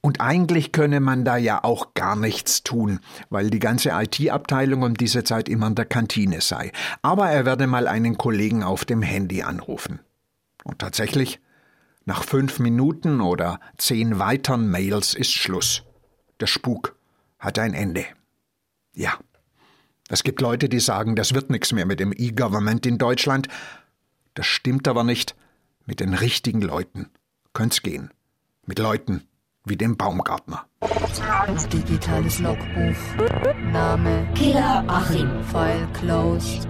Und 0.00 0.20
eigentlich 0.20 0.72
könne 0.72 1.00
man 1.00 1.24
da 1.24 1.38
ja 1.38 1.64
auch 1.64 1.94
gar 1.94 2.14
nichts 2.14 2.62
tun, 2.62 3.00
weil 3.30 3.48
die 3.48 3.58
ganze 3.58 3.88
IT-Abteilung 3.88 4.82
um 4.82 4.94
diese 4.94 5.24
Zeit 5.24 5.48
immer 5.48 5.68
in 5.68 5.76
der 5.76 5.86
Kantine 5.86 6.42
sei. 6.42 6.72
Aber 7.00 7.30
er 7.30 7.46
werde 7.46 7.66
mal 7.66 7.88
einen 7.88 8.18
Kollegen 8.18 8.62
auf 8.62 8.84
dem 8.84 9.00
Handy 9.00 9.42
anrufen. 9.42 10.00
Und 10.62 10.78
tatsächlich, 10.78 11.40
nach 12.04 12.22
fünf 12.22 12.58
Minuten 12.58 13.22
oder 13.22 13.60
zehn 13.78 14.18
weiteren 14.18 14.68
Mails 14.68 15.14
ist 15.14 15.32
Schluss. 15.32 15.84
Der 16.38 16.48
Spuk 16.48 16.96
hat 17.38 17.58
ein 17.58 17.72
Ende. 17.72 18.04
Ja. 18.94 19.14
Es 20.10 20.22
gibt 20.22 20.42
Leute, 20.42 20.68
die 20.68 20.80
sagen, 20.80 21.16
das 21.16 21.32
wird 21.32 21.48
nichts 21.48 21.72
mehr 21.72 21.86
mit 21.86 21.98
dem 21.98 22.12
E-Government 22.14 22.84
in 22.84 22.98
Deutschland. 22.98 23.48
Das 24.34 24.44
stimmt 24.44 24.86
aber 24.86 25.02
nicht. 25.02 25.34
Mit 25.86 26.00
den 26.00 26.14
richtigen 26.14 26.62
Leuten 26.62 27.10
könnt's 27.52 27.82
gehen. 27.82 28.10
Mit 28.66 28.78
Leuten 28.78 29.28
wie 29.66 29.76
dem 29.76 29.96
Baumgartner. 29.96 30.66
Digitales 31.72 32.38
Logbuch. 32.38 32.96
Name 33.70 34.26
Killer 34.34 34.82
Achim. 34.88 35.44
File 35.44 35.86
closed. 35.92 36.66